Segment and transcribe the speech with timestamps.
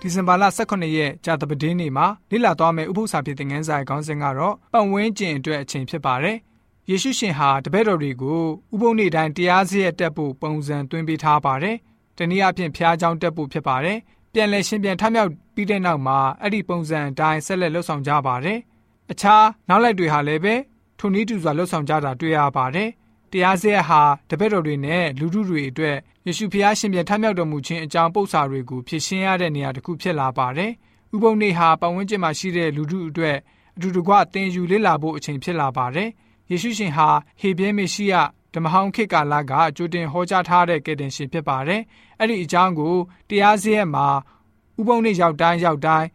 [0.00, 6.36] ဒီဇင်ဘာလ18ရက်ကြာသပတေးနေ့မှာလေ့လာသွားမယ့်ဥပုသ္စာဖြစ်တဲ့ငန်းဆိုင်ခေါင်းစဉ်ကတော့ပတ်ဝန်းကျင်အတွက်အချိန်ဖြစ်ပါတယ်။
[6.90, 8.40] ယေရှုရှင်ဟာတပည့်တော်တွေကို
[8.74, 11.76] ဥပုသ်နေ့တိုင်းတရားစရက်တက်ဖို့ပုံစံသွင်းပေးထားပါတယ်။
[12.18, 13.98] တနည်းအားဖြင့်ဖျားကြောင်းတက်ဖို့ဖြစ်ပါတယ်။
[14.32, 18.58] ပြန်လည်ရှင်ပြန်ထမြောက်ပြီးတဲ့နောက်မှာအဲ့ဒီပုံစံအတိုင်းဆက်လက်လှုပ်ဆောင်ကြပါတယ်။
[19.12, 20.54] အခြားနောက်လိုက်တွေဟာလည်းပဲ
[20.98, 22.88] ထုံနည်းတူစွာလှုပ်ဆောင်ကြတာတွေ့ရပါတယ်။
[23.32, 30.72] တရားစရက်ဟာတပည့်တော်တွေနဲ့လူထုတွေအတွက်ယေရှုဖျားရှင်ပြန်ထမြောက်တော်မူခြင်းအကြောင်းပု္ပ္ပာတွေကိုဖြစ်ရှင်းရတဲ့နေရာတစ်ခုဖြစ်လာပါတယ်။
[31.14, 33.36] ဥပုံနေ့ဟာပတ်ဝန်းကျင်မှာရှိတဲ့လူထုအတွက်
[33.76, 36.08] အတူတကွသင်ယူလေ့လာဖို့အချိန်ဖြစ်လာပါတယ်။
[36.50, 37.08] ယေရှုရှင်ဟာ
[37.40, 38.14] ဟေပြဲမေရှိယ
[38.54, 41.82] ဓမ္မဟောင်းခေတ်ကာလကကြိုတင်ဟောကြားထားတဲ့ကယ်တင်ရှင်ဖြစ်ပါတယ်။
[42.18, 42.94] အဲ့ဒီအကြောင်းကို
[43.28, 44.06] တရားစရက်မှာ
[44.80, 46.08] ဥပုံနေ့ရောက်တိုင်းရောက်တိုင်း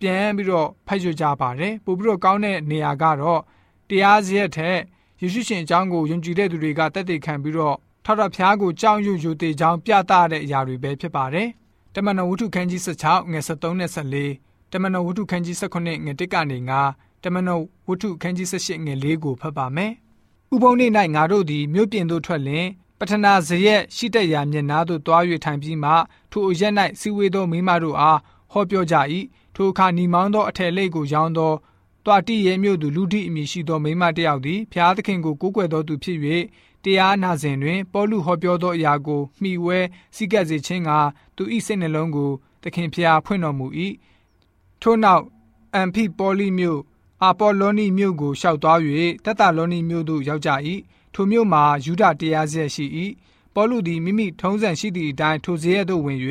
[0.00, 3.40] ပြန်ပြီးတော့ဖတ်ရကြပါတယ်။ပို့ပြီးတော့ကောင်းတဲ့နေရာကတော့
[3.88, 4.78] တရားစရက်ထက်
[5.24, 11.48] ယေရှုရှင်အကြောင်းကိုယုံကြည်တဲ့သူတွေကတက်တည်ခံပြီးတော့ထောက်တော်ဖျားကိုကြောင်းရွယူသေးကြောင်းပြသတဲ့အရာတွေပဲဖြစ်ပါတယ်။
[11.94, 16.58] တမန်တော်ဝုဒ္ဓခန်းကြီး16ငွေ73နဲ့14တမန်တော်ဝုဒ္ဓခန်းကြီး19ငွေ1ကနေ
[16.90, 19.92] 9တမန်တော်ဝုဒ္ဓခန်းကြီး18ငွေ4ကိုဖတ်ပါမယ်။
[20.54, 22.66] ဥပုံနေ့၌ငါတို့သည်မြို့ပြင်သို့ထွက်လျင်
[22.98, 25.92] ပထနာဇရက်ရှိတဲ့ရာမျက်နာသို့တွား၍ထိုင်ပြီးမှ
[26.32, 28.18] ထိုအရက်၌စီဝေသောမိမတို့အား
[28.52, 28.96] ဟောပြောကြ၏
[29.54, 31.52] ထိုအခါညီမောင်းသောအထယ်လိတ်ကိုရောင်းသော
[32.04, 36.18] တွာတိရဲမြို့သူလူတိအမည်ရှိသောမိမတယောက်သည်ဖျားသခင်ကိုကိုးကွယ်တော်သူဖြစ်၍
[36.84, 39.78] တရားနာစဉ်တွင်ပေါလုဟောပြောသောအရာကိုမှီဝဲ
[40.16, 40.90] စိကပ်စေခြင်းက
[41.36, 42.30] သူ၏စိတ်နှလုံးကို
[42.62, 43.66] သခင်ဖျားဖွင့်တော်မူ၏
[44.82, 45.22] ထို့နောက်
[45.74, 46.80] အမ်ဖိပေါလိမြို့
[47.22, 48.78] အာပေါလောနီမြို့ကိုရှောက်သွား၍
[49.24, 50.50] တက်တာလောနီမြို့သို့ရောက်ကြ၏
[51.14, 52.84] ထိုမြို့မှာယူဒတရားဆက်ရှိ၏
[53.54, 56.18] ပေါလုသည်မိမိထုံးစံရှိသည့်အတိုင်းထိုစရဲသို့ဝင်၍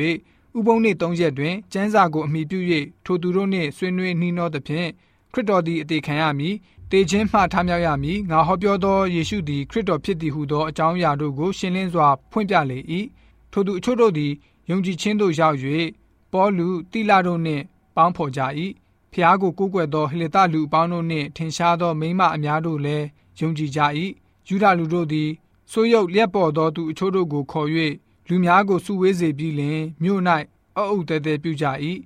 [0.56, 2.58] ဥပုံနေ့၃ရက်တွင်ကျမ်းစာကိုအမိပြု၍
[3.04, 4.88] ထိုသူတို့နှင့်ဆွေးနွေးနှီးနှောသဖြင့်
[5.34, 6.54] ခရစ်တော်သည်အသေးခံရမည်
[6.90, 12.78] တေခြင်းမှထမြောက်ရမည်ငါဟောပြောသောယေရှုသည်ခရစ်တော်ဖြစ်သည်ဟုသောအကြောင်းအရာတို့ကိုရှင်းလင်းစွာဖွင့်ပြလေ၏
[13.52, 14.32] ထိုသူအချို့တို့သည်
[14.70, 15.56] ယုံကြည်ခြင်းသို့ရောက်၍
[16.32, 17.62] ပေါလုတိလတို့နှင့်
[17.96, 18.40] ပေါင်းဖော်ကြ၏
[19.12, 23.06] ဖျားကိုကိုးကွယ်သောဟေလတလူအပေါင်းတို့နှင့်ထင်ရှားသောမိမအများတို့လည်း
[23.38, 23.80] ယုံကြည်ကြ၏
[24.48, 25.30] ယူဒလူတို့သည်
[25.72, 27.68] ဆိုးရုပ်လျက်ပေါ်သောသူအချို့တို့ကိုခေါ်၍
[28.28, 30.22] လူများကိုစုဝေးစေပြီးလင်မြို့၌
[30.76, 31.66] အုပ်အုပ်တဲတဲပြုကြ၏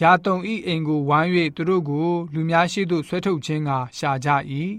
[0.00, 4.28] ရာတုံဤအိမ်ကိုဝိုင်း၍သူတို့ကိုလူများရှိသို့ဆွဲထုတ်ခြင်းကရှာကြ၏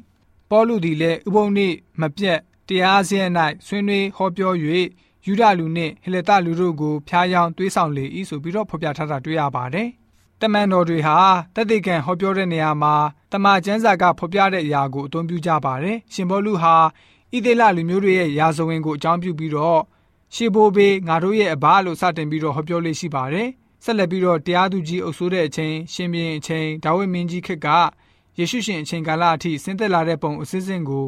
[0.49, 3.21] ပေါလုသည်လည်းဥပုံနေ့မပြတ်တရားစရ၌
[3.65, 4.53] ဆွေးနွေးဟောပြော၍
[5.25, 9.89] ယူဒလူနှင့်ဟေလတလူတို့ကိုဖျားယောင်းတွေးဆောင်လေ၏ဆိုပြီးတော့ဖော်ပြထားတာတွေ့ရပါတယ်
[10.41, 11.17] တမန်တော်တွေဟာ
[11.55, 12.95] တသက်ခံဟောပြောတဲ့နေရာမှာ
[13.31, 16.75] တမန်ကျမ်းစာကဖော်ပြတဲ့အရာကိုအသုံးပြုကြပါတယ်ရှင်ဘောလူဟာ
[17.33, 19.81] ဣသေလလူမျိုးတွေရဲ့ရာဇဝင်ကိုအကြောင်းပြုပြီးတော့
[20.35, 23.49] ရှေဘိုဘေငါတို့ရဲ့အဘလို့စတင်ပြီးတော့ဟောပြောလေးရှိပါတယ်
[23.83, 27.67] ဆက်လက်ပြီးတော့တရားသူကြီးအုပ်ဆိုးတဲ့အချိန်ရှင်ဘုရင်အချိန်ဒါဝိမင်းကြီးခေတ်က
[28.37, 31.05] ယေရှုရှင်အချိန်ကာလအထိဆင်းသက်လာတဲ့ပုံအစစ်စစ်ကို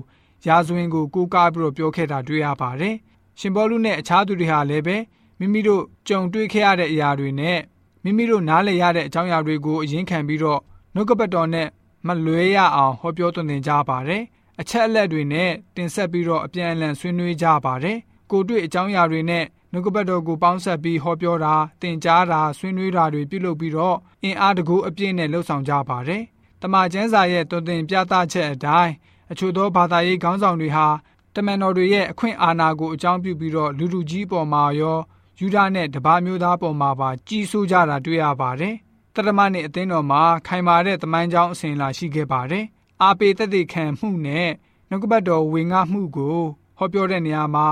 [0.47, 2.95] ရာဇဝင်ကိုကိုးကားပြီးတော့ပြောခဲ့တာတွေ့ရပါတယ်။
[3.39, 4.97] ရှင်ဘောလူနဲ့အခြားသူတွေဟာလည်းပဲ
[5.39, 7.59] မိမိတို့ကြုံတွေ့ခဲ့ရတဲ့အရာတွေနဲ့
[8.03, 10.61] မိမိတို့နားလည်ရတဲ့အကြောင်းအရာတွေကိုအရင်ခံပြီးတော့
[10.95, 11.67] နှုတ်ကပတ်တော်နဲ့
[12.07, 14.23] မလွဲရအောင်ဟောပြောသွန်သင်ကြပါတယ်။
[14.59, 17.97] အချက်အလက်တွေနဲ့တင်ဆက်ပြီးတော့အပြန်အလှန်ဆွေးနွေးကြပါတယ်။
[18.31, 26.23] ကိုတွေ့အကြောင်းအရာတွေနဲ့ နှုတ်ကပတ်တော်ကိုပေါင်းဆက်ပြီးဟောပြောတာတင်ကြားတာဆွေးနွေးတာတွေပြုလုပ်ပြီးတော့အင်အားတကူအပြည့်နဲ့လှုပ်ဆောင်ကြပါတယ်။
[26.61, 28.93] တမန်ကျမ်းစာရဲ့တုံသင်ပြသချက်အတိုင်း
[29.31, 30.87] အချို့သောဘာသာရေးခေါင်းဆောင်တွေဟာ
[31.35, 34.99] တမန်တော်တွေရဲ့အခွင့်အာဏာကိုအကြောင်းပြုပြီးတော့လူလူကြီးပေါ်မှာရော
[35.39, 38.75] ယူဒာနဲ့တပါးမျိုးသားပေါ်မှာပါကြီးစိုးကြတာတွေ့ရပါတယ်။
[39.15, 42.65] တရမနဲ့အသင်းတော်မှာခိုင်မာတဲ့တမန်ကြောင်းအစဉ်လာရှိခဲ့ပါတယ်။
[43.01, 44.49] အာပေတသက်ခံမှုနဲ့
[44.89, 46.39] နှုတ်ကပတ်တော်ဝင်ငါမှုကို
[46.77, 47.67] ဟောပြောတဲ့နေရာမှာ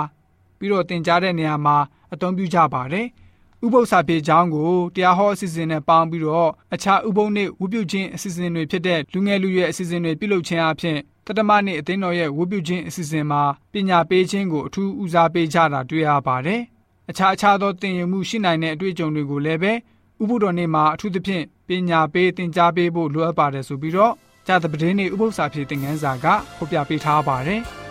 [0.60, 1.78] ပြီးတော့တင်ကြားတဲ့နေရာမှာ
[2.14, 3.08] အသုံးပြုကြပါတယ်။
[3.66, 13.42] ဥပု္ပ္ပစာပြေချောင်းကိုတရားဟောအစီအစဉ်နဲ့ပေါင်းပြီးတော့အခြားဥပုံနေ့ဝုပြုခြင်းအစီအစဉ်တွေဖြစ်တဲ့လူငယ်လူရွယ်အစီအစဉ်တွေပြုလုပ်ခြင်းအပြင်တတမနေ့အသင်းတော်ရဲ့ဝုပြုခြင်းအစီအစဉ်မှာ
[13.74, 16.62] ပညာပေးခြင်းကိုအထူးဦးစားပေးကြတာတွေ့ရပါတယ်။
[17.10, 19.74] အခြားအခြားသောသင်ယူမှုရှိနိုင်တဲ့အတွေ့အကြုံတွေကိုလည်းပဲ
[20.22, 24.14] ဥပုတော်နေ့မှာအထူးသဖြင့်ပညာပေးသင်ကြားပေးဖို့လိုအပ်ပါတယ်ဆိုပြီးတော့
[24.48, 26.26] ဂျာတပဒင်းနေ့ဥပု္ပ္ပစာပြေသင်ခန်းစာက
[26.58, 27.62] ဖော်ပြပေးထားပါတယ်။